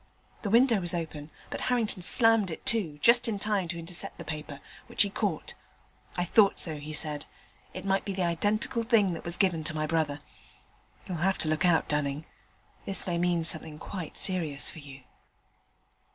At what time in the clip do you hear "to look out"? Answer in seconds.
11.37-11.87